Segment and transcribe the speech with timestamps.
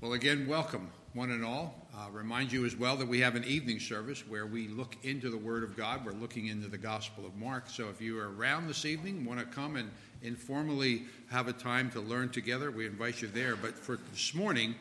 [0.00, 1.74] Well, again, welcome, one and all.
[1.94, 5.28] Uh, remind you as well that we have an evening service where we look into
[5.28, 6.06] the Word of God.
[6.06, 7.68] We're looking into the Gospel of Mark.
[7.68, 9.90] So if you are around this evening, want to come and
[10.22, 13.56] informally have a time to learn together, we invite you there.
[13.56, 14.74] But for this morning,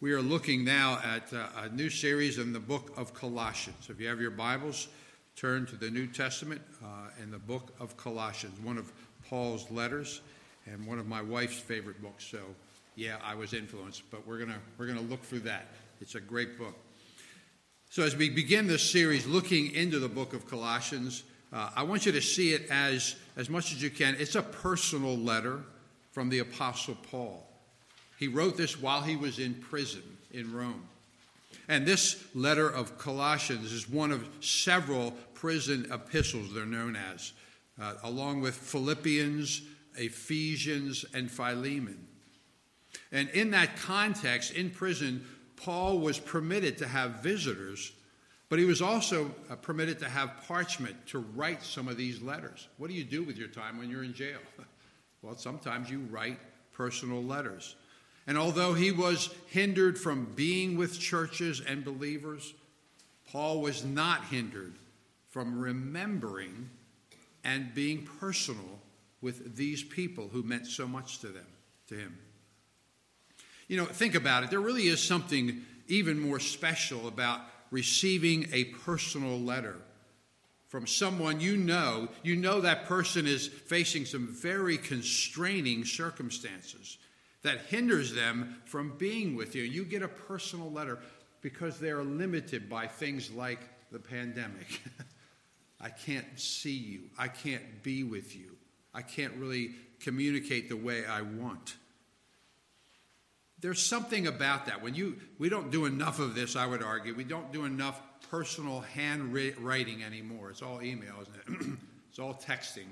[0.00, 3.88] we are looking now at uh, a new series in the book of Colossians.
[3.90, 4.86] If you have your Bibles,
[5.34, 8.92] turn to the New Testament uh, the book of Colossians, one of
[9.28, 10.20] Paul's letters
[10.66, 12.24] and one of my wife's favorite books.
[12.24, 12.38] So
[13.00, 15.68] yeah, I was influenced, but we're going to we're going to look through that.
[16.02, 16.76] It's a great book.
[17.88, 22.04] So as we begin this series looking into the book of Colossians, uh, I want
[22.04, 24.16] you to see it as as much as you can.
[24.18, 25.60] It's a personal letter
[26.12, 27.48] from the apostle Paul.
[28.18, 30.86] He wrote this while he was in prison in Rome.
[31.68, 37.32] And this letter of Colossians is one of several prison epistles they're known as,
[37.80, 39.62] uh, along with Philippians,
[39.96, 42.08] Ephesians, and Philemon.
[43.12, 45.24] And in that context, in prison,
[45.56, 47.92] Paul was permitted to have visitors,
[48.48, 52.68] but he was also uh, permitted to have parchment to write some of these letters.
[52.78, 54.38] What do you do with your time when you're in jail?
[55.22, 56.38] Well, sometimes you write
[56.72, 57.76] personal letters.
[58.26, 62.54] And although he was hindered from being with churches and believers,
[63.30, 64.76] Paul was not hindered
[65.28, 66.70] from remembering
[67.44, 68.80] and being personal
[69.20, 71.46] with these people who meant so much to them,
[71.88, 72.16] to him.
[73.70, 74.50] You know, think about it.
[74.50, 77.40] There really is something even more special about
[77.70, 79.76] receiving a personal letter
[80.66, 82.08] from someone you know.
[82.24, 86.98] You know that person is facing some very constraining circumstances
[87.42, 89.62] that hinders them from being with you.
[89.62, 90.98] You get a personal letter
[91.40, 93.60] because they're limited by things like
[93.92, 94.80] the pandemic.
[95.80, 97.02] I can't see you.
[97.16, 98.56] I can't be with you.
[98.92, 101.76] I can't really communicate the way I want
[103.60, 104.82] there's something about that.
[104.82, 107.14] When you, we don't do enough of this, I would argue.
[107.14, 110.50] We don't do enough personal handwriting anymore.
[110.50, 111.78] It's all email, isn't it?
[112.08, 112.86] it's all texting.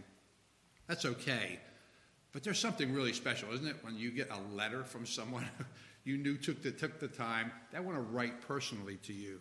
[0.87, 1.59] That's okay.
[2.33, 3.77] But there's something really special, isn't it?
[3.83, 5.49] When you get a letter from someone
[6.05, 9.41] you knew took the, took the time, they want to write personally to you.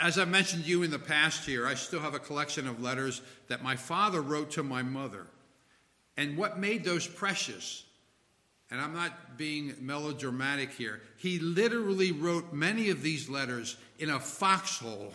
[0.00, 2.82] As I mentioned to you in the past here, I still have a collection of
[2.82, 5.26] letters that my father wrote to my mother.
[6.16, 7.84] And what made those precious
[8.70, 14.20] and I'm not being melodramatic here, he literally wrote many of these letters in a
[14.20, 15.12] foxhole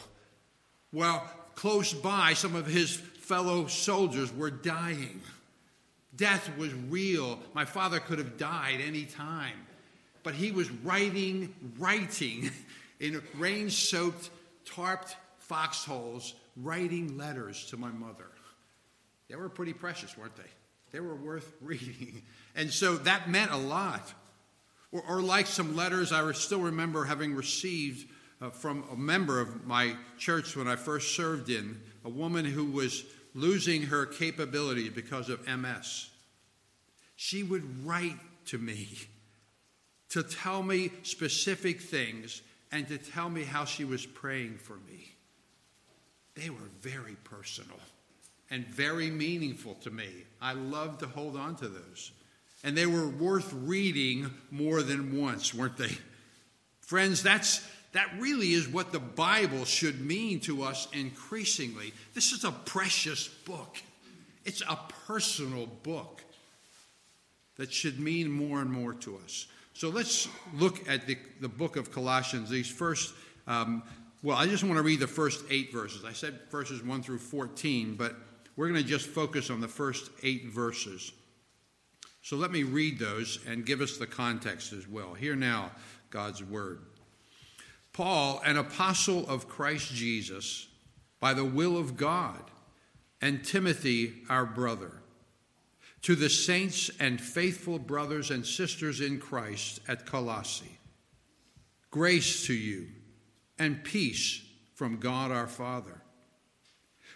[0.91, 5.21] while close by some of his fellow soldiers were dying.
[6.15, 7.39] Death was real.
[7.53, 9.65] My father could have died any time.
[10.23, 12.51] But he was writing, writing
[12.99, 14.29] in rain soaked,
[14.65, 18.27] tarped foxholes, writing letters to my mother.
[19.29, 20.43] They were pretty precious, weren't they?
[20.91, 22.21] They were worth reading.
[22.55, 24.13] And so that meant a lot.
[24.91, 28.09] Or, or like some letters I still remember having received
[28.41, 32.65] uh, from a member of my church when I first served in, a woman who
[32.65, 36.09] was losing her capability because of MS.
[37.15, 38.87] She would write to me
[40.09, 42.41] to tell me specific things
[42.71, 45.15] and to tell me how she was praying for me.
[46.35, 47.79] They were very personal
[48.49, 50.09] and very meaningful to me.
[50.41, 52.11] I love to hold on to those.
[52.65, 55.97] And they were worth reading more than once, weren't they?
[56.81, 61.93] Friends, that's that really is what the Bible should mean to us increasingly.
[62.13, 63.77] This is a precious book.
[64.43, 64.77] It's a
[65.07, 66.21] personal book
[67.55, 69.47] that should mean more and more to us.
[69.73, 73.13] So let's look at the, the book of Colossians, these first
[73.47, 73.83] um,
[74.23, 76.03] well, I just want to read the first eight verses.
[76.03, 78.15] I said verses 1 through 14, but
[78.55, 81.11] we're going to just focus on the first eight verses.
[82.25, 85.13] So let me read those and give us the context as well.
[85.13, 85.69] Hear now
[86.09, 86.79] God's word.
[87.93, 90.67] Paul, an apostle of Christ Jesus,
[91.19, 92.41] by the will of God,
[93.21, 95.03] and Timothy, our brother,
[96.01, 100.79] to the saints and faithful brothers and sisters in Christ at Colossae,
[101.91, 102.87] grace to you
[103.59, 104.41] and peace
[104.73, 106.01] from God our Father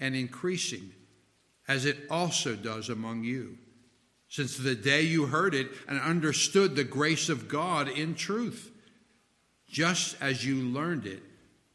[0.00, 0.90] and increasing,
[1.68, 3.58] as it also does among you,
[4.28, 8.72] since the day you heard it and understood the grace of God in truth.
[9.70, 11.22] just as you learned it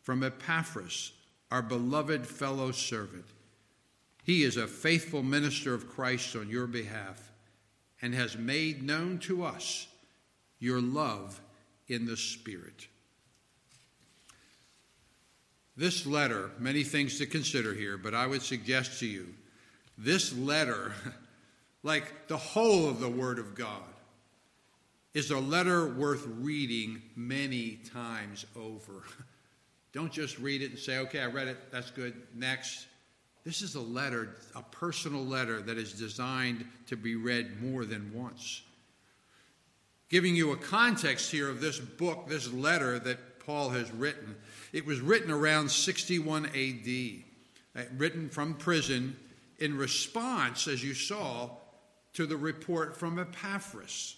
[0.01, 1.13] from Epaphras,
[1.49, 3.25] our beloved fellow servant.
[4.23, 7.31] He is a faithful minister of Christ on your behalf
[8.01, 9.87] and has made known to us
[10.59, 11.41] your love
[11.87, 12.87] in the Spirit.
[15.77, 19.27] This letter, many things to consider here, but I would suggest to you
[19.97, 20.93] this letter,
[21.83, 23.83] like the whole of the Word of God,
[25.13, 29.03] is a letter worth reading many times over.
[29.93, 32.87] Don't just read it and say, okay, I read it, that's good, next.
[33.45, 38.11] This is a letter, a personal letter that is designed to be read more than
[38.13, 38.61] once.
[40.09, 44.35] Giving you a context here of this book, this letter that Paul has written.
[44.75, 47.23] It was written around 61 AD,
[47.77, 49.15] uh, written from prison
[49.57, 51.51] in response, as you saw,
[52.11, 54.17] to the report from Epaphras.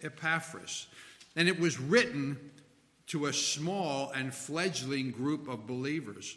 [0.00, 0.86] Epaphras.
[1.34, 2.52] And it was written
[3.08, 6.36] to a small and fledgling group of believers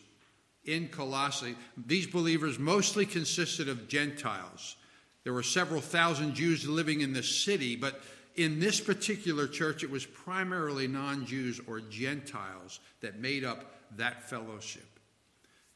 [0.66, 1.56] in Colossae.
[1.86, 4.78] These believers mostly consisted of Gentiles.
[5.24, 8.01] There were several thousand Jews living in the city, but
[8.38, 13.66] in this particular church, it was primarily non Jews or Gentiles that made up
[13.98, 14.86] that fellowship.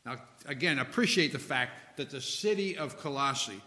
[0.05, 3.61] Now, again, appreciate the fact that the city of Colossae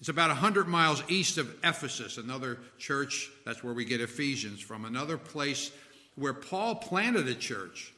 [0.00, 4.84] is about 100 miles east of Ephesus, another church, that's where we get Ephesians from,
[4.84, 5.70] another place
[6.14, 7.92] where Paul planted a church.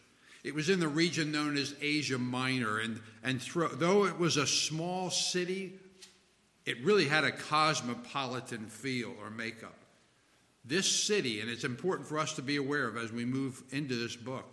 [0.44, 4.37] It was in the region known as Asia Minor, and, and thro- though it was
[4.37, 5.75] a small city,
[6.64, 9.75] it really had a cosmopolitan feel or makeup.
[10.69, 13.94] This city, and it's important for us to be aware of as we move into
[13.94, 14.44] this book,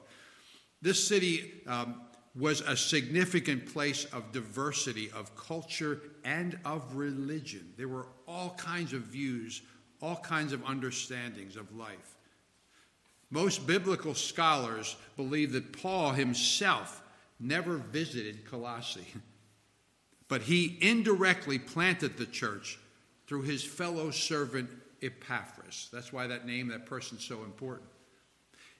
[0.82, 2.02] this city um,
[2.40, 7.74] was a significant place of diversity of culture and of religion.
[7.76, 9.62] There were all kinds of views,
[10.02, 12.16] all kinds of understandings of life.
[13.30, 17.02] Most biblical scholars believe that Paul himself
[17.42, 19.08] never visited Colossae,
[20.30, 22.80] but he indirectly planted the church
[23.28, 24.70] through his fellow servant
[25.06, 25.90] Epaphras.
[25.94, 27.88] That's why that name, that person's so important.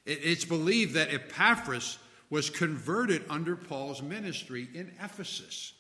[0.06, 1.98] It's believed that Epaphras
[2.30, 5.74] was converted under Paul's ministry in Ephesus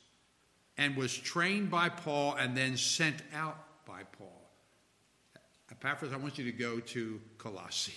[0.77, 4.50] and was trained by Paul and then sent out by Paul.
[5.71, 7.94] Epaphras, I want you to go to Colossae,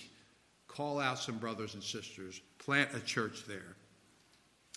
[0.67, 3.75] call out some brothers and sisters, plant a church there.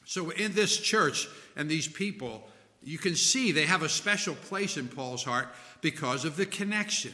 [0.05, 2.49] So, in this church and these people,
[2.83, 5.49] you can see they have a special place in Paul's heart
[5.81, 7.13] because of the connection.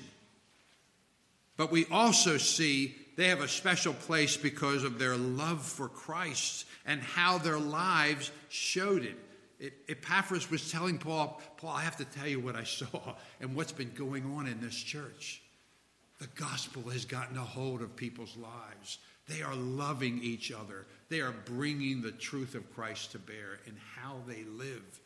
[1.59, 6.65] But we also see they have a special place because of their love for Christ
[6.87, 9.73] and how their lives showed it.
[9.89, 13.73] Epaphras was telling Paul, Paul, I have to tell you what I saw and what's
[13.73, 15.43] been going on in this church.
[16.21, 18.99] The gospel has gotten a hold of people's lives.
[19.27, 20.87] They are loving each other.
[21.09, 25.01] They are bringing the truth of Christ to bear in how they live.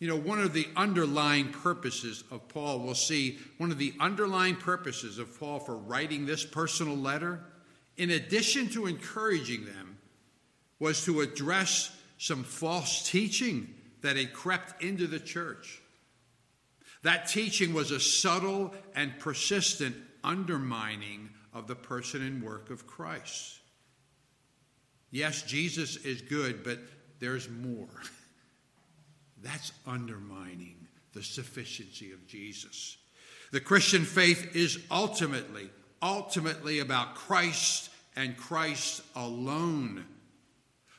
[0.00, 4.56] You know, one of the underlying purposes of Paul, we'll see, one of the underlying
[4.56, 7.40] purposes of Paul for writing this personal letter,
[7.98, 9.98] in addition to encouraging them,
[10.78, 15.82] was to address some false teaching that had crept into the church.
[17.02, 19.94] That teaching was a subtle and persistent
[20.24, 23.58] undermining of the person and work of Christ.
[25.10, 26.78] Yes, Jesus is good, but
[27.18, 27.88] there's more.
[29.42, 30.76] That's undermining
[31.12, 32.96] the sufficiency of Jesus.
[33.52, 35.70] The Christian faith is ultimately,
[36.00, 40.04] ultimately about Christ and Christ alone.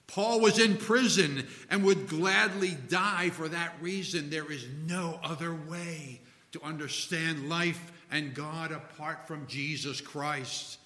[0.07, 4.29] Paul was in prison and would gladly die for that reason.
[4.29, 6.19] There is no other way
[6.51, 10.79] to understand life and God apart from Jesus Christ.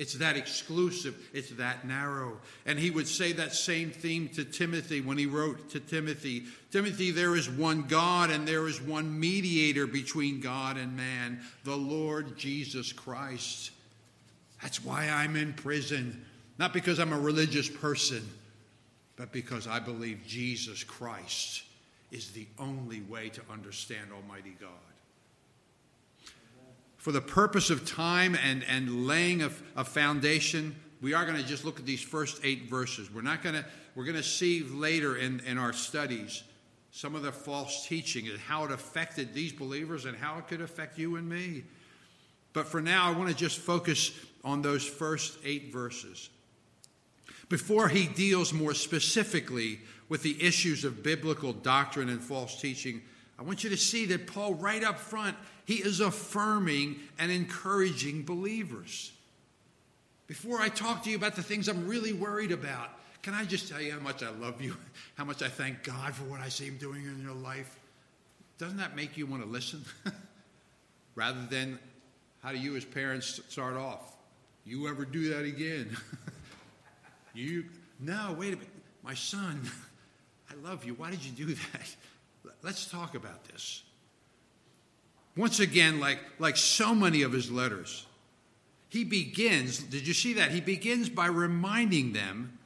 [0.00, 2.38] It's that exclusive, it's that narrow.
[2.64, 7.10] And he would say that same theme to Timothy when he wrote to Timothy Timothy,
[7.10, 12.38] there is one God and there is one mediator between God and man, the Lord
[12.38, 13.72] Jesus Christ.
[14.62, 16.24] That's why I'm in prison.
[16.58, 18.26] Not because I'm a religious person,
[19.16, 21.64] but because I believe Jesus Christ
[22.10, 24.89] is the only way to understand Almighty God
[27.00, 31.42] for the purpose of time and, and laying a, a foundation, we are going to
[31.42, 33.10] just look at these first eight verses.
[33.10, 33.64] We're not going to,
[33.94, 36.42] we're going to see later in, in our studies
[36.90, 40.60] some of the false teaching and how it affected these believers and how it could
[40.60, 41.64] affect you and me.
[42.52, 44.12] But for now, I want to just focus
[44.44, 46.28] on those first eight verses.
[47.48, 49.80] Before he deals more specifically
[50.10, 53.00] with the issues of biblical doctrine and false teaching,
[53.38, 55.34] I want you to see that Paul, right up front,
[55.70, 59.12] he is affirming and encouraging believers.
[60.26, 62.88] before I talk to you about the things I'm really worried about,
[63.22, 64.76] can I just tell you how much I love you?
[65.14, 67.78] How much I thank God for what I see Him doing in your life?
[68.58, 69.84] Doesn't that make you want to listen?
[71.14, 71.78] Rather than
[72.42, 74.16] how do you as parents start off?
[74.64, 75.96] You ever do that again?
[77.34, 77.66] you
[78.00, 78.68] no, wait a minute.
[79.04, 79.70] My son,
[80.50, 80.94] I love you.
[80.94, 82.54] Why did you do that?
[82.62, 83.84] Let's talk about this.
[85.40, 88.04] Once again, like, like so many of his letters,
[88.90, 90.50] he begins, did you see that?
[90.50, 92.58] He begins by reminding them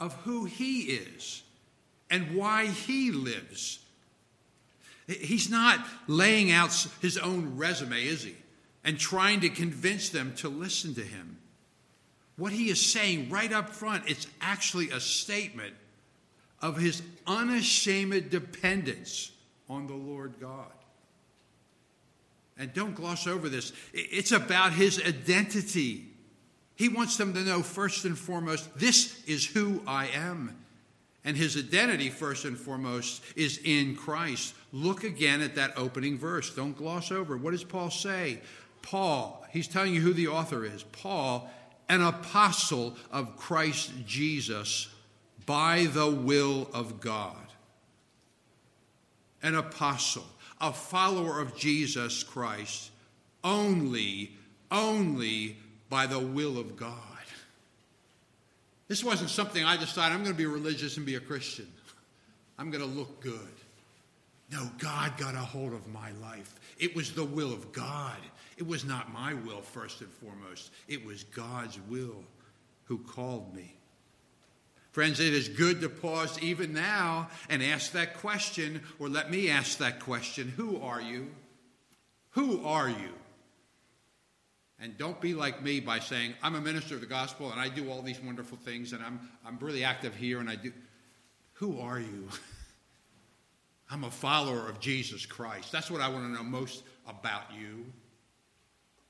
[0.00, 1.42] of who he is
[2.08, 3.80] and why he lives.
[5.08, 8.34] He's not laying out his own resume, is he?
[8.82, 11.36] And trying to convince them to listen to him.
[12.36, 15.74] What he is saying right up front, it's actually a statement
[16.62, 19.32] of his unashamed dependence
[19.68, 20.72] on the Lord God.
[22.60, 26.04] And don't gloss over this, it's about his identity.
[26.76, 30.58] He wants them to know, first and foremost, this is who I am.
[31.24, 34.54] And his identity, first and foremost, is in Christ.
[34.72, 36.54] Look again at that opening verse.
[36.54, 37.38] Don't gloss over.
[37.38, 38.42] What does Paul say?
[38.82, 40.82] Paul, he's telling you who the author is.
[40.82, 41.50] Paul,
[41.88, 44.88] an apostle of Christ Jesus
[45.46, 47.36] by the will of God.
[49.42, 50.26] An apostle
[50.60, 52.90] a follower of Jesus Christ
[53.42, 54.32] only,
[54.70, 55.56] only
[55.88, 56.96] by the will of God.
[58.88, 61.68] This wasn't something I decided I'm going to be religious and be a Christian.
[62.58, 63.38] I'm going to look good.
[64.50, 66.58] No, God got a hold of my life.
[66.78, 68.18] It was the will of God.
[68.56, 70.72] It was not my will, first and foremost.
[70.88, 72.24] It was God's will
[72.84, 73.76] who called me.
[74.92, 79.48] Friends, it is good to pause even now and ask that question, or let me
[79.48, 81.28] ask that question Who are you?
[82.30, 83.14] Who are you?
[84.80, 87.68] And don't be like me by saying, I'm a minister of the gospel and I
[87.68, 90.72] do all these wonderful things and I'm, I'm really active here and I do.
[91.54, 92.28] Who are you?
[93.90, 95.70] I'm a follower of Jesus Christ.
[95.70, 97.84] That's what I want to know most about you.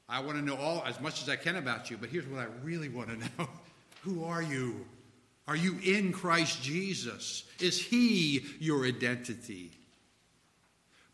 [0.09, 2.41] I want to know all as much as I can about you, but here's what
[2.41, 3.49] I really want to know.
[4.03, 4.85] Who are you?
[5.50, 7.42] Are you in Christ Jesus?
[7.59, 9.73] Is He your identity?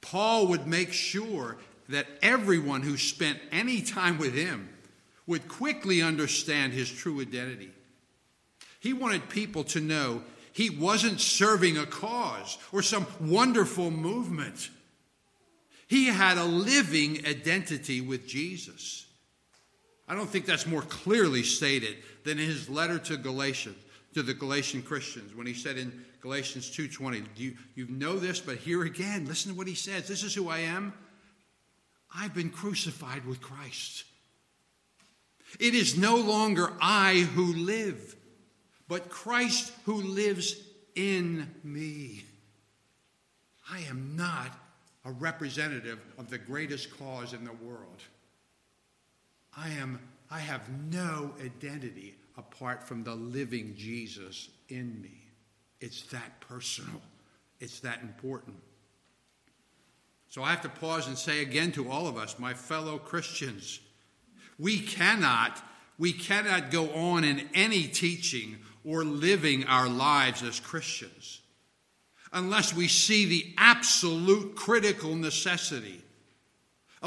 [0.03, 1.57] Paul would make sure
[1.89, 4.69] that everyone who spent any time with him
[5.27, 7.71] would quickly understand his true identity.
[8.79, 14.69] He wanted people to know he wasn't serving a cause or some wonderful movement.
[15.87, 19.07] He had a living identity with Jesus.
[20.07, 23.77] I don't think that's more clearly stated than in his letter to Galatians
[24.17, 25.93] to the Galatian Christians when he said in
[26.23, 30.09] Galatians 2:20, you, you know this, but here again, listen to what he says.
[30.09, 30.95] This is who I am.
[32.15, 34.05] I've been crucified with Christ.
[35.61, 38.17] It is no longer I who live,
[38.89, 40.57] but Christ who lives
[40.95, 42.25] in me.
[43.71, 44.51] I am not
[45.05, 48.03] a representative of the greatest cause in the world.
[49.55, 55.23] I am I have no identity apart from the living Jesus in me.
[55.81, 57.01] It's that personal,
[57.61, 58.57] it's that important.
[60.29, 63.81] So I have to pause and say again to all of us, my fellow Christians,
[64.59, 65.63] we cannot
[65.99, 71.41] we cannot go on in any teaching or living our lives as Christians
[72.33, 76.03] unless we see the absolute critical necessity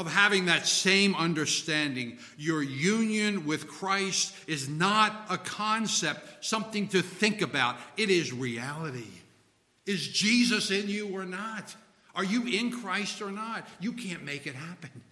[0.00, 2.16] of having that same understanding.
[2.38, 7.76] Your union with Christ is not a concept, something to think about.
[7.98, 9.10] It is reality.
[9.84, 11.76] Is Jesus in you or not?
[12.14, 13.68] Are you in Christ or not?
[13.78, 15.02] You can't make it happen.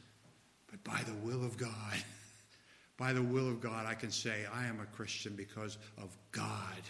[0.70, 1.70] But by the will of God,
[2.96, 6.80] by the will of God, I can say I am a Christian because of God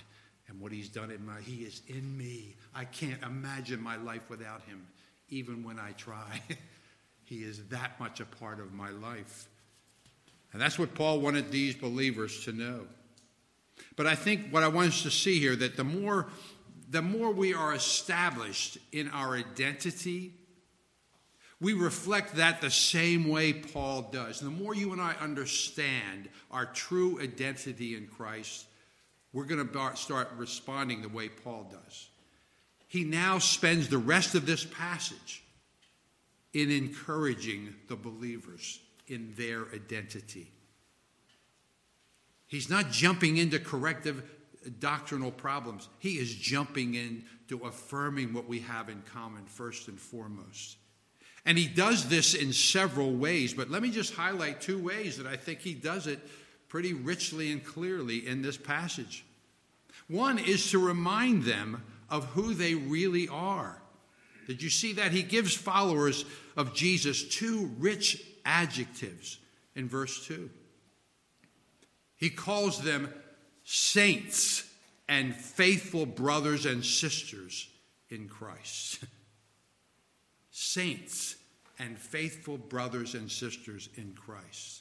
[0.46, 1.40] and what He's done in my.
[1.40, 2.54] He is in me.
[2.76, 4.86] I can't imagine my life without Him,
[5.30, 6.40] even when I try.
[7.28, 9.48] He is that much a part of my life.
[10.52, 12.86] And that's what Paul wanted these believers to know.
[13.96, 16.28] But I think what I want us to see here that the more
[16.90, 20.32] the more we are established in our identity,
[21.60, 24.40] we reflect that the same way Paul does.
[24.40, 28.64] The more you and I understand our true identity in Christ,
[29.34, 32.08] we're going to start responding the way Paul does.
[32.86, 35.42] He now spends the rest of this passage
[36.54, 40.50] in encouraging the believers in their identity.
[42.46, 44.22] He's not jumping into corrective
[44.80, 45.88] doctrinal problems.
[45.98, 50.76] He is jumping into affirming what we have in common, first and foremost.
[51.44, 55.26] And he does this in several ways, but let me just highlight two ways that
[55.26, 56.20] I think he does it
[56.68, 59.24] pretty richly and clearly in this passage.
[60.08, 63.80] One is to remind them of who they really are.
[64.48, 65.12] Did you see that?
[65.12, 66.24] He gives followers
[66.56, 69.38] of Jesus two rich adjectives
[69.76, 70.48] in verse 2.
[72.16, 73.12] He calls them
[73.62, 74.64] saints
[75.06, 77.68] and faithful brothers and sisters
[78.08, 79.00] in Christ.
[80.50, 81.36] saints
[81.78, 84.80] and faithful brothers and sisters in Christ.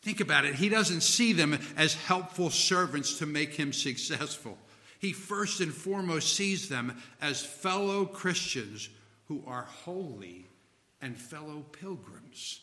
[0.00, 0.54] Think about it.
[0.54, 4.56] He doesn't see them as helpful servants to make him successful.
[5.02, 8.88] He first and foremost sees them as fellow Christians
[9.26, 10.46] who are holy
[11.00, 12.60] and fellow pilgrims.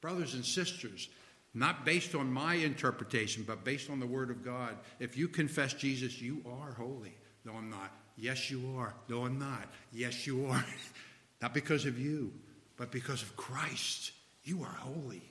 [0.00, 1.08] Brothers and sisters,
[1.52, 4.76] not based on my interpretation, but based on the Word of God.
[5.00, 7.16] If you confess Jesus, you are holy.
[7.44, 7.90] No, I'm not.
[8.16, 8.94] Yes, you are.
[9.08, 9.66] No, I'm not.
[9.92, 10.64] Yes, you are.
[11.42, 12.32] not because of you,
[12.76, 14.12] but because of Christ.
[14.44, 15.22] You are holy.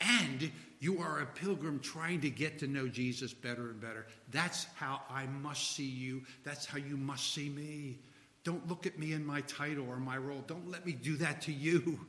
[0.00, 0.50] And
[0.80, 4.06] you are a pilgrim trying to get to know Jesus better and better.
[4.30, 6.22] That's how I must see you.
[6.42, 7.98] That's how you must see me.
[8.44, 10.42] Don't look at me in my title or my role.
[10.46, 12.00] Don't let me do that to you.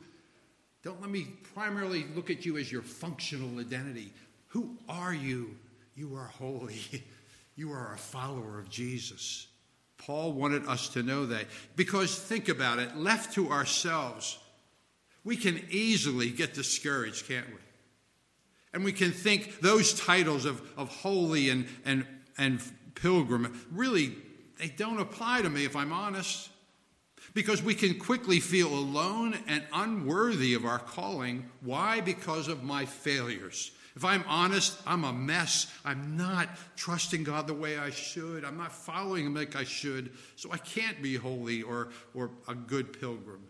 [0.83, 4.13] Don't let me primarily look at you as your functional identity.
[4.47, 5.57] Who are you?
[5.95, 6.79] You are holy.
[7.57, 9.45] You are a follower of Jesus.
[9.97, 14.39] Paul wanted us to know that because think about it, left to ourselves,
[15.23, 17.59] we can easily get discouraged, can't we?
[18.73, 22.05] And we can think those titles of, of holy and, and,
[22.37, 22.61] and
[22.95, 24.15] pilgrim really,
[24.59, 26.49] they don't apply to me if I'm honest
[27.33, 31.49] because we can quickly feel alone and unworthy of our calling.
[31.61, 32.01] Why?
[32.01, 33.71] Because of my failures.
[33.95, 35.67] If I'm honest, I'm a mess.
[35.83, 38.45] I'm not trusting God the way I should.
[38.45, 40.11] I'm not following Him like I should.
[40.37, 43.41] So I can't be holy or, or a good pilgrim.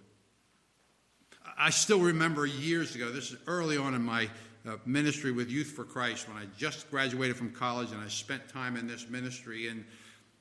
[1.58, 4.30] I still remember years ago, this is early on in my
[4.68, 8.48] uh, ministry with Youth for Christ, when I just graduated from college and I spent
[8.50, 9.68] time in this ministry.
[9.68, 9.86] And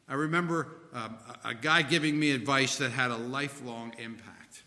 [0.08, 4.62] I remember um, a guy giving me advice that had a lifelong impact.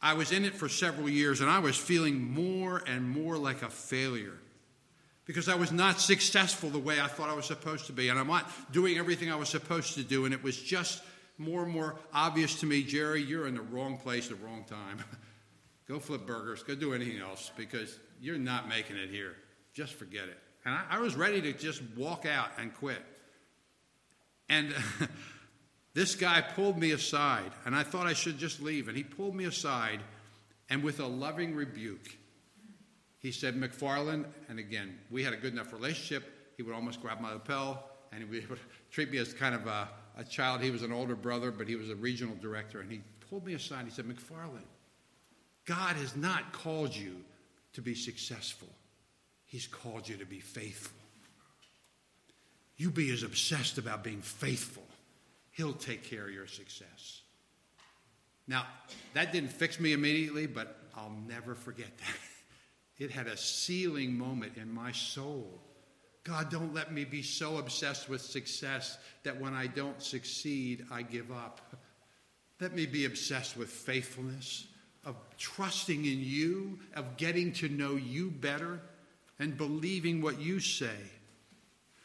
[0.00, 3.62] I was in it for several years and I was feeling more and more like
[3.62, 4.38] a failure
[5.24, 8.08] because I was not successful the way I thought I was supposed to be.
[8.08, 10.24] And I'm not doing everything I was supposed to do.
[10.24, 11.02] And it was just
[11.36, 14.64] more and more obvious to me Jerry, you're in the wrong place at the wrong
[14.64, 14.98] time.
[15.88, 19.36] go flip burgers, go do anything else because you're not making it here.
[19.74, 20.38] Just forget it.
[20.64, 23.02] And I, I was ready to just walk out and quit.
[24.48, 24.74] And
[25.94, 28.88] this guy pulled me aside, and I thought I should just leave.
[28.88, 30.00] And he pulled me aside,
[30.70, 32.16] and with a loving rebuke,
[33.18, 36.24] he said, McFarland, and again, we had a good enough relationship.
[36.56, 38.58] He would almost grab my lapel, and he would
[38.90, 40.60] treat me as kind of a, a child.
[40.60, 42.80] He was an older brother, but he was a regional director.
[42.80, 43.80] And he pulled me aside.
[43.80, 44.66] and He said, McFarland,
[45.66, 47.16] God has not called you
[47.78, 48.66] to be successful,
[49.46, 50.98] He's called you to be faithful.
[52.76, 54.82] You be as obsessed about being faithful,
[55.52, 57.22] He'll take care of your success.
[58.48, 58.66] Now,
[59.14, 62.16] that didn't fix me immediately, but I'll never forget that.
[62.98, 65.62] It had a sealing moment in my soul.
[66.24, 71.02] God, don't let me be so obsessed with success that when I don't succeed, I
[71.02, 71.76] give up.
[72.60, 74.66] Let me be obsessed with faithfulness,
[75.08, 78.80] of trusting in you, of getting to know you better,
[79.38, 80.98] and believing what you say.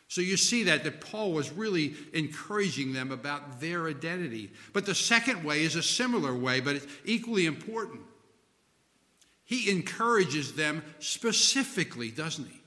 [0.07, 4.51] So you see that that Paul was really encouraging them about their identity.
[4.71, 8.01] But the second way is a similar way, but it's equally important.
[9.43, 12.61] He encourages them specifically, doesn't he?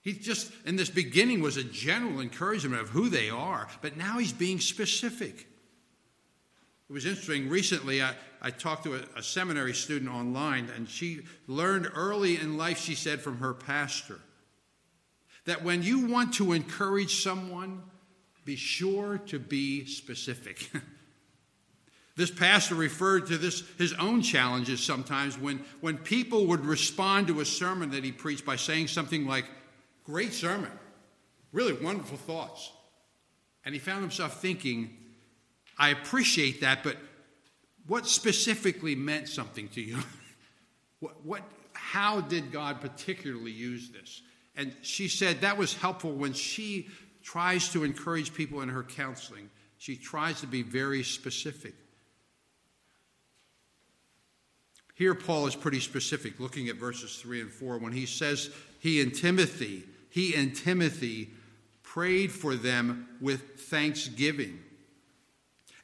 [0.00, 4.18] He just, in this beginning, was a general encouragement of who they are, but now
[4.18, 5.46] he's being specific.
[6.88, 7.48] It was interesting.
[7.48, 12.56] Recently, I, I talked to a, a seminary student online, and she learned early in
[12.58, 14.18] life, she said, from her pastor
[15.44, 17.82] that when you want to encourage someone,
[18.44, 20.70] be sure to be specific.
[22.16, 27.40] this pastor referred to this his own challenges sometimes when, when people would respond to
[27.40, 29.46] a sermon that he preached by saying something like,
[30.04, 30.70] Great sermon,
[31.52, 32.72] really wonderful thoughts.
[33.64, 34.96] And he found himself thinking,
[35.78, 36.96] I appreciate that, but
[37.86, 39.98] what specifically meant something to you?
[41.00, 44.22] what, what, how did God particularly use this?
[44.56, 46.88] And she said that was helpful when she
[47.22, 49.50] tries to encourage people in her counseling.
[49.78, 51.74] She tries to be very specific.
[54.94, 59.00] Here, Paul is pretty specific, looking at verses 3 and 4, when he says he
[59.00, 61.30] and Timothy, he and Timothy
[61.82, 64.60] prayed for them with thanksgiving.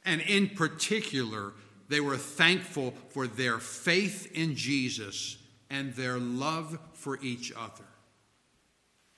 [0.09, 1.53] And in particular,
[1.87, 5.37] they were thankful for their faith in Jesus
[5.69, 7.85] and their love for each other.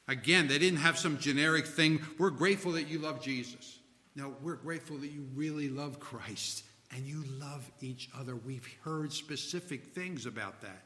[0.10, 2.02] Again, they didn't have some generic thing.
[2.18, 3.80] We're grateful that you love Jesus.
[4.18, 8.36] No, we're grateful that you really love Christ and you love each other.
[8.36, 10.84] We've heard specific things about that.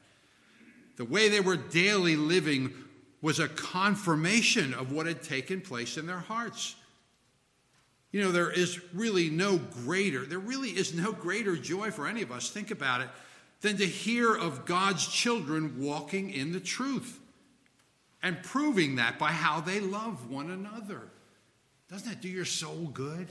[0.98, 2.72] The way they were daily living
[3.24, 6.76] was a confirmation of what had taken place in their hearts.
[8.12, 12.22] You know, there is really no greater, there really is no greater joy for any
[12.22, 13.10] of us, think about it,
[13.62, 17.20] than to hear of God's children walking in the truth
[18.24, 21.02] and proving that by how they love one another.
[21.90, 23.28] Doesn't that do your soul good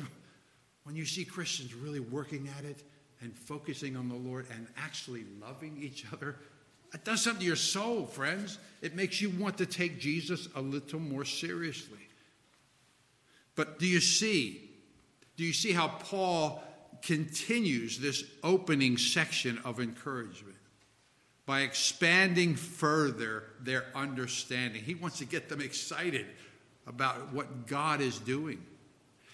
[0.84, 2.82] when you see Christians really working at it
[3.20, 6.36] and focusing on the Lord and actually loving each other?
[6.92, 8.58] It does something to your soul, friends.
[8.80, 12.03] It makes you want to take Jesus a little more seriously.
[13.56, 14.70] But do you see?
[15.36, 16.62] Do you see how Paul
[17.02, 20.56] continues this opening section of encouragement?
[21.46, 24.82] by expanding further their understanding.
[24.82, 26.26] He wants to get them excited
[26.86, 28.64] about what God is doing.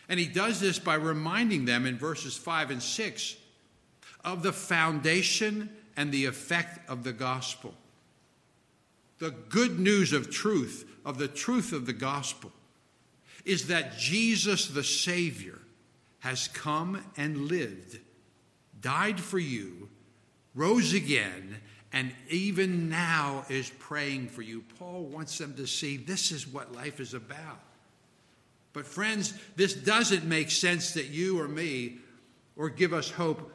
[0.09, 3.37] And he does this by reminding them in verses 5 and 6
[4.25, 7.75] of the foundation and the effect of the gospel.
[9.19, 12.51] The good news of truth, of the truth of the gospel,
[13.45, 15.59] is that Jesus the Savior
[16.21, 17.99] has come and lived,
[18.81, 19.89] died for you,
[20.55, 21.57] rose again,
[21.93, 24.63] and even now is praying for you.
[24.79, 27.61] Paul wants them to see this is what life is about.
[28.73, 31.99] But, friends, this doesn't make sense that you or me,
[32.57, 33.53] or give us hope,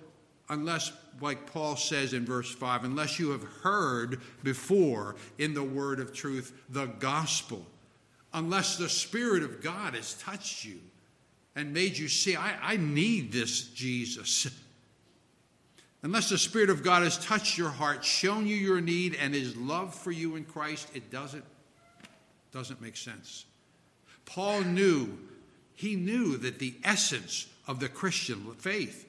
[0.50, 6.00] unless, like Paul says in verse 5, unless you have heard before in the word
[6.00, 7.65] of truth the gospel,
[8.36, 10.80] unless the Spirit of God has touched you
[11.56, 14.48] and made you see, I, I need this Jesus.
[16.04, 19.56] Unless the Spirit of God has touched your heart, shown you your need, and his
[19.56, 21.45] love for you in Christ, it doesn't,
[22.52, 23.45] doesn't make sense.
[24.26, 25.17] Paul knew,
[25.74, 29.08] he knew that the essence of the Christian faith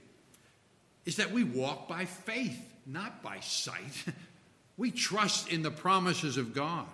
[1.05, 4.05] is that we walk by faith, not by sight.
[4.79, 6.85] We trust in the promises of God.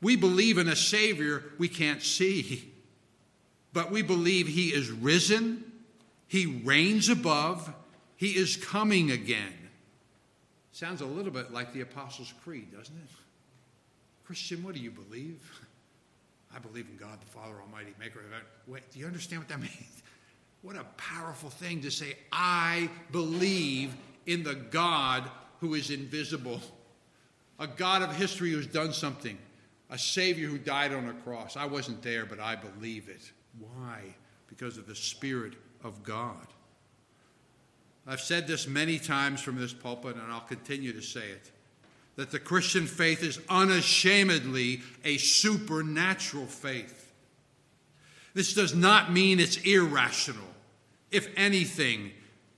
[0.00, 2.72] We believe in a Savior we can't see,
[3.72, 5.64] but we believe He is risen,
[6.26, 7.72] He reigns above,
[8.18, 9.54] he is coming again.
[10.72, 13.10] Sounds a little bit like the Apostles' Creed, doesn't it?
[14.24, 15.40] Christian, what do you believe?
[16.54, 18.46] I believe in God, the Father Almighty, maker of heaven.
[18.66, 20.02] Wait, do you understand what that means?
[20.62, 23.94] What a powerful thing to say, I believe
[24.26, 25.22] in the God
[25.60, 26.60] who is invisible,
[27.60, 29.38] a God of history who's done something,
[29.90, 31.56] a Savior who died on a cross.
[31.56, 33.32] I wasn't there, but I believe it.
[33.58, 34.14] Why?
[34.48, 36.46] Because of the Spirit of God.
[38.06, 41.50] I've said this many times from this pulpit, and I'll continue to say it
[42.16, 47.12] that the Christian faith is unashamedly a supernatural faith.
[48.34, 50.42] This does not mean it's irrational.
[51.12, 52.10] If anything,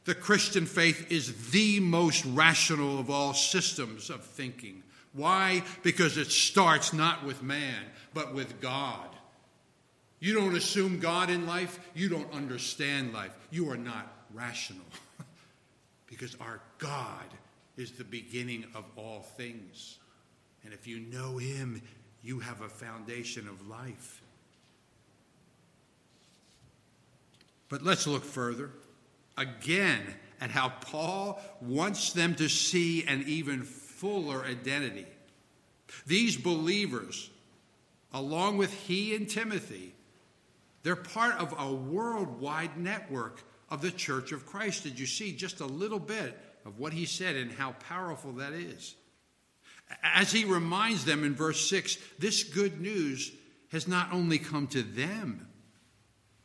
[0.07, 4.83] the Christian faith is the most rational of all systems of thinking.
[5.13, 5.63] Why?
[5.83, 9.09] Because it starts not with man, but with God.
[10.21, 13.37] You don't assume God in life, you don't understand life.
[13.51, 14.85] You are not rational.
[16.07, 17.25] because our God
[17.77, 19.99] is the beginning of all things.
[20.65, 21.81] And if you know Him,
[22.23, 24.21] you have a foundation of life.
[27.71, 28.71] But let's look further
[29.39, 30.03] again
[30.41, 33.63] at how Paul wants them to see and even
[34.01, 35.07] fuller identity.
[36.07, 37.29] These believers,
[38.15, 39.93] along with he and Timothy,
[40.83, 44.85] they're part of a worldwide network of the church of Christ.
[44.85, 46.35] Did you see just a little bit
[46.65, 48.95] of what he said and how powerful that is?
[50.03, 53.31] As he reminds them in verse 6, this good news
[53.71, 55.47] has not only come to them,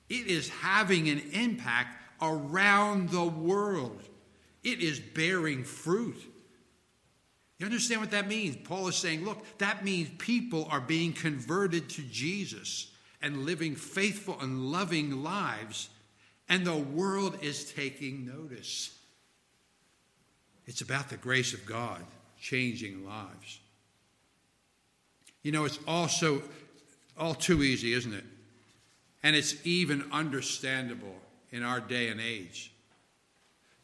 [0.10, 4.04] it is having an impact around the world.
[4.62, 6.18] It is bearing fruit.
[7.58, 8.58] You understand what that means?
[8.58, 12.92] Paul is saying, look, that means people are being converted to Jesus
[13.22, 15.90] and living faithful and loving lives
[16.48, 18.98] and the world is taking notice.
[20.68, 22.02] It's about the grace of God
[22.40, 23.60] changing lives.
[25.42, 26.42] You know, it's also
[27.18, 28.24] all too easy, isn't it?
[29.24, 31.16] And it's even understandable
[31.52, 32.72] in our day and age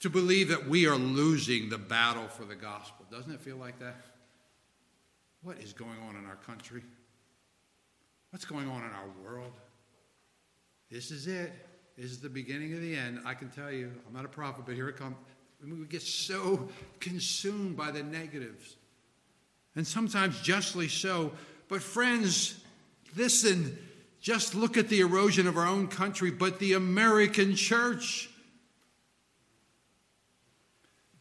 [0.02, 3.01] to believe that we are losing the battle for the gospel.
[3.12, 3.96] Doesn't it feel like that?
[5.44, 6.84] What is going on in our country?
[8.30, 9.54] What's going on in our world?
[10.90, 11.52] This is it.
[11.98, 13.20] This is the beginning of the end.
[13.26, 15.16] I can tell you, I'm not a prophet, but here it comes.
[15.64, 16.70] We get so
[17.00, 18.78] consumed by the negatives,
[19.76, 21.34] and sometimes justly so.
[21.68, 22.62] But, friends,
[23.16, 23.78] Listen,
[24.22, 28.30] just look at the erosion of our own country, but the American church.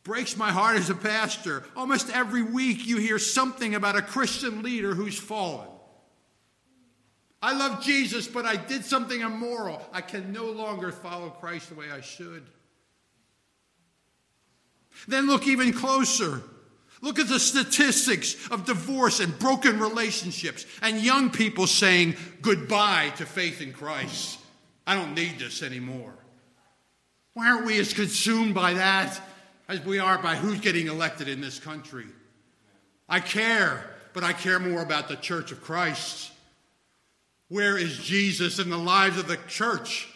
[0.02, 1.64] Breaks my heart as a pastor.
[1.76, 5.68] Almost every week you hear something about a Christian leader who's fallen.
[7.42, 9.82] I love Jesus, but I did something immoral.
[9.92, 12.44] I can no longer follow Christ the way I should.
[15.08, 16.42] Then look even closer.
[17.02, 23.24] Look at the statistics of divorce and broken relationships and young people saying goodbye to
[23.24, 24.38] faith in Christ.
[24.86, 26.14] I don't need this anymore.
[27.32, 29.18] Why aren't we as consumed by that
[29.70, 32.06] as we are by who's getting elected in this country?
[33.08, 36.32] I care, but I care more about the church of Christ.
[37.48, 40.08] Where is Jesus in the lives of the church?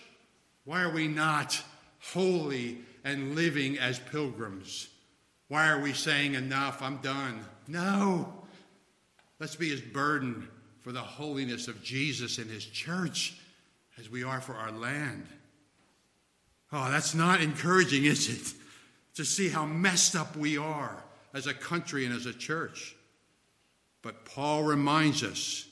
[0.65, 1.63] Why are we not
[2.01, 4.89] holy and living as pilgrims?
[5.47, 6.83] Why are we saying enough?
[6.83, 7.45] I'm done.
[7.69, 8.33] No.
[9.39, 10.49] Let's be as burdened
[10.81, 13.37] for the holiness of Jesus and his church
[14.01, 15.27] as we are for our land.
[16.73, 18.64] Oh, that's not encouraging, is it?
[19.15, 20.97] To see how messed up we are
[21.33, 22.97] as a country and as a church.
[24.03, 25.67] But Paul reminds us,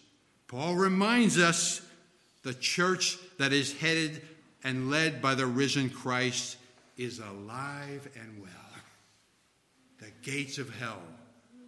[0.49, 1.83] Paul reminds us
[2.43, 4.23] the church that is headed
[4.65, 6.57] and led by the risen Christ
[6.97, 8.63] is alive and well
[10.03, 11.01] the gates of hell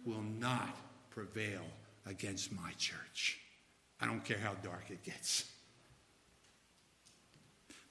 [0.05, 0.75] will not
[1.09, 1.61] prevail
[2.05, 3.39] against my church.
[4.01, 5.49] I don't care how dark it gets.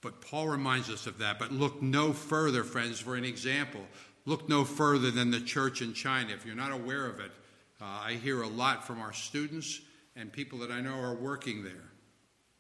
[0.05, 1.39] But Paul reminds us of that.
[1.39, 3.81] But look no further, friends, for an example.
[4.27, 6.35] Look no further than the church in China.
[6.35, 7.33] If you're not aware of it,
[7.81, 9.81] uh, I hear a lot from our students
[10.15, 11.91] and people that I know are working there.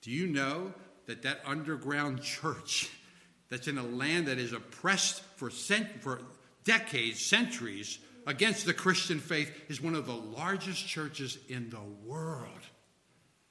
[0.00, 0.72] Do you know
[1.06, 2.90] that that underground church
[3.50, 6.22] that's in a land that is oppressed for, cent- for
[6.64, 12.48] decades, centuries, against the Christian faith is one of the largest churches in the world.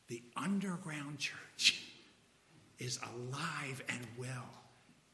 [0.08, 1.84] The underground church
[2.79, 4.49] is alive and well.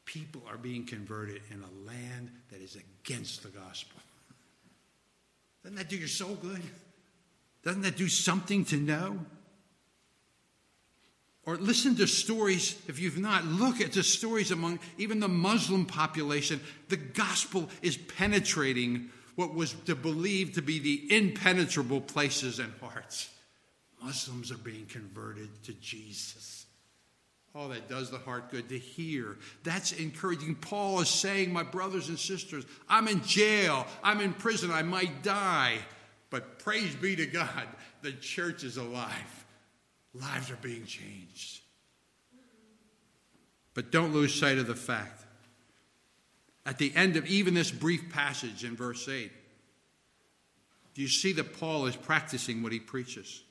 [0.04, 4.00] People are being converted in a land that is against the gospel.
[5.62, 6.62] Doesn't that do your soul good?
[7.62, 9.18] Doesn't that do something to know?
[11.44, 15.86] Or listen to stories, if you've not, look at the stories among even the Muslim
[15.86, 16.60] population.
[16.88, 23.30] The gospel is penetrating what was to believed to be the impenetrable places and hearts.
[24.02, 26.66] Muslims are being converted to Jesus.
[27.54, 29.36] Oh, that does the heart good to hear.
[29.64, 30.54] That's encouraging.
[30.54, 35.22] Paul is saying, My brothers and sisters, I'm in jail, I'm in prison, I might
[35.22, 35.78] die.
[36.30, 37.66] But praise be to God,
[38.02, 39.44] the church is alive.
[40.14, 41.62] Lives are being changed.
[43.74, 45.24] But don't lose sight of the fact.
[46.64, 49.32] At the end of even this brief passage in verse 8,
[50.94, 53.42] do you see that Paul is practicing what he preaches?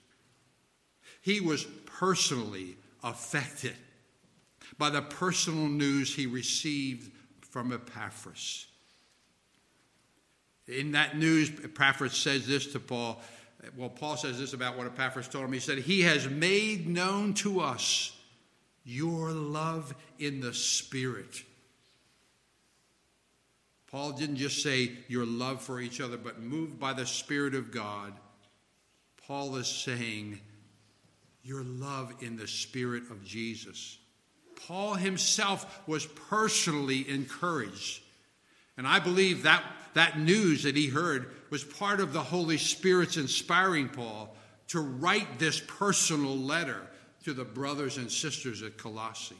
[1.22, 3.76] He was personally affected
[4.78, 8.68] by the personal news he received from Epaphras.
[10.68, 13.22] In that news, Epaphras says this to Paul
[13.76, 15.54] well, Paul says this about what Epaphras told him.
[15.54, 18.16] He said, He has made known to us
[18.86, 21.44] your love in the Spirit.
[23.92, 27.72] Paul didn't just say your love for each other, but moved by the Spirit of
[27.72, 28.14] God,
[29.28, 30.40] Paul is saying
[31.44, 33.99] your love in the Spirit of Jesus.
[34.68, 38.02] Paul himself was personally encouraged.
[38.78, 43.18] And I believe that, that news that he heard was part of the Holy Spirit's
[43.18, 44.36] inspiring Paul
[44.70, 46.82] to write this personal letter
[47.24, 49.36] to the brothers and sisters at Colossae.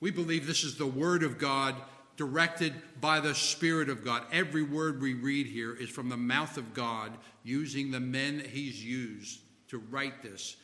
[0.00, 1.74] We believe this is the Word of God
[2.16, 4.22] directed by the Spirit of God.
[4.30, 8.84] Every word we read here is from the mouth of God using the men He's
[8.84, 10.56] used to write this.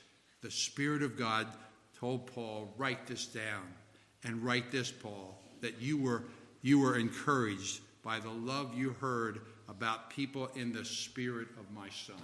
[0.43, 1.47] The Spirit of God
[1.99, 3.63] told Paul, write this down
[4.25, 6.25] and write this, Paul, that you were,
[6.63, 11.89] you were encouraged by the love you heard about people in the spirit of my
[11.89, 12.17] son.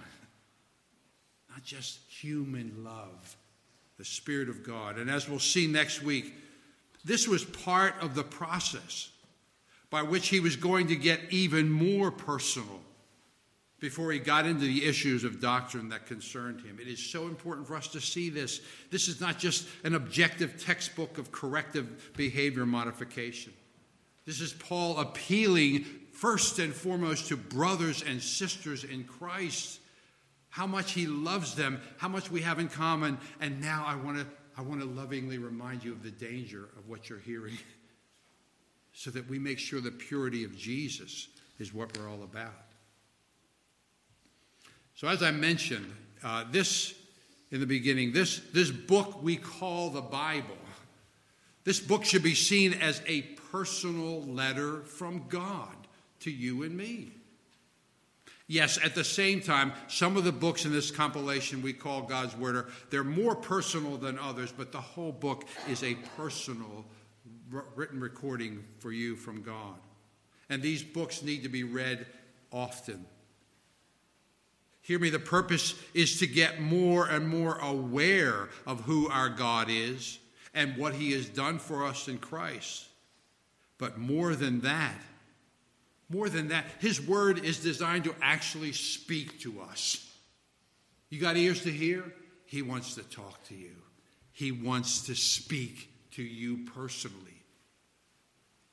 [1.49, 3.35] Not just human love,
[3.97, 4.97] the Spirit of God.
[4.97, 6.33] And as we'll see next week,
[7.05, 9.09] this was part of the process
[9.89, 12.81] by which he was going to get even more personal
[13.83, 16.79] before he got into the issues of doctrine that concerned him.
[16.79, 18.61] It is so important for us to see this.
[18.91, 23.51] This is not just an objective textbook of corrective behavior modification.
[24.25, 29.81] This is Paul appealing first and foremost to brothers and sisters in Christ,
[30.47, 33.17] how much he loves them, how much we have in common.
[33.41, 34.25] And now I want to
[34.57, 37.57] I want to lovingly remind you of the danger of what you're hearing
[38.93, 41.27] so that we make sure the purity of Jesus
[41.59, 42.53] is what we're all about.
[44.95, 45.91] So, as I mentioned,
[46.23, 46.93] uh, this
[47.51, 50.57] in the beginning, this, this book we call the Bible,
[51.63, 55.75] this book should be seen as a personal letter from God
[56.21, 57.11] to you and me.
[58.47, 62.35] Yes, at the same time, some of the books in this compilation we call God's
[62.35, 66.85] Word are they're more personal than others, but the whole book is a personal
[67.75, 69.75] written recording for you from God.
[70.49, 72.05] And these books need to be read
[72.51, 73.05] often.
[74.83, 79.67] Hear me, the purpose is to get more and more aware of who our God
[79.69, 80.19] is
[80.53, 82.85] and what He has done for us in Christ.
[83.77, 85.01] But more than that,
[86.09, 90.05] more than that, His Word is designed to actually speak to us.
[91.09, 92.13] You got ears to hear?
[92.45, 93.75] He wants to talk to you,
[94.33, 97.17] He wants to speak to you personally.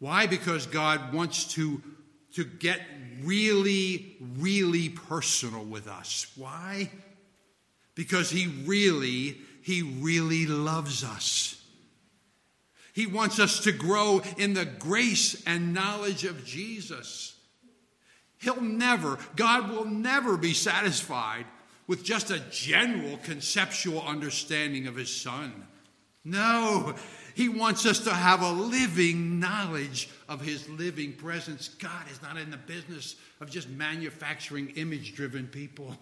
[0.00, 0.26] Why?
[0.26, 1.80] Because God wants to
[2.34, 2.80] to get
[3.22, 6.26] really, really personal with us.
[6.36, 6.90] Why?
[7.94, 11.62] Because He really, He really loves us.
[12.92, 17.36] He wants us to grow in the grace and knowledge of Jesus.
[18.38, 21.46] He'll never, God will never be satisfied
[21.86, 25.66] with just a general conceptual understanding of His Son.
[26.24, 26.94] No,
[27.40, 31.68] he wants us to have a living knowledge of His living presence.
[31.68, 35.96] God is not in the business of just manufacturing image driven people.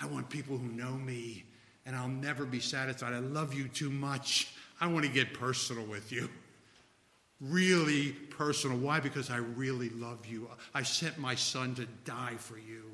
[0.00, 1.42] I want people who know me,
[1.84, 3.12] and I'll never be satisfied.
[3.12, 4.54] I love you too much.
[4.80, 6.30] I want to get personal with you.
[7.40, 8.78] Really personal.
[8.78, 9.00] Why?
[9.00, 10.48] Because I really love you.
[10.72, 12.84] I sent my son to die for you.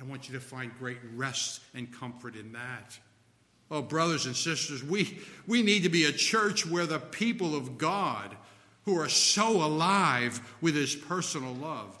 [0.00, 2.98] I want you to find great rest and comfort in that.
[3.70, 7.78] Oh, brothers and sisters, we, we need to be a church where the people of
[7.78, 8.36] God
[8.84, 11.98] who are so alive with his personal love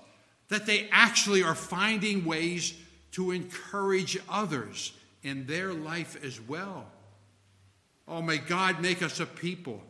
[0.48, 2.74] that they actually are finding ways
[3.12, 6.86] to encourage others in their life as well.
[8.06, 9.82] Oh, may God make us a people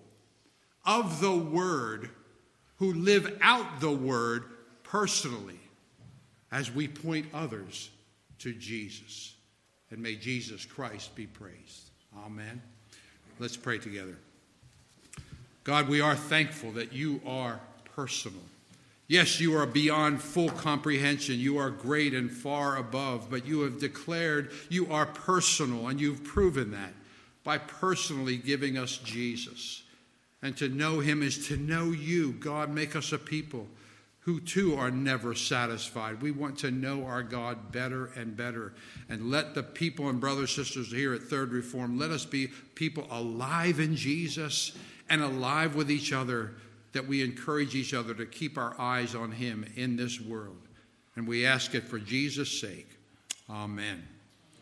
[0.87, 2.11] of the Word
[2.77, 4.45] who live out the Word
[4.85, 5.59] personally
[6.53, 7.91] as we point others
[8.39, 9.34] to Jesus
[9.95, 11.91] and may Jesus Christ be praised.
[12.27, 12.61] Amen.
[13.39, 14.17] Let's pray together.
[15.63, 17.61] God, we are thankful that you are
[17.95, 18.43] personal.
[19.07, 21.39] Yes, you are beyond full comprehension.
[21.39, 26.25] You are great and far above, but you have declared you are personal, and you've
[26.25, 26.93] proven that
[27.45, 29.85] by personally giving us Jesus.
[30.43, 32.33] And to know him is to know you.
[32.33, 33.69] God, make us a people
[34.25, 36.23] who too are never satisfied.
[36.23, 38.73] We want to know our God better and better.
[39.11, 43.07] And let the people and brothers, sisters here at Third Reform, let us be people
[43.11, 44.73] alive in Jesus
[45.11, 46.55] and alive with each other,
[46.93, 50.57] that we encourage each other to keep our eyes on Him in this world.
[51.17, 52.89] And we ask it for Jesus' sake.
[53.51, 54.14] Amen.